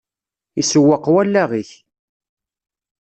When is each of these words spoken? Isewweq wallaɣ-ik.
Isewweq 0.61 1.05
wallaɣ-ik. 1.13 1.71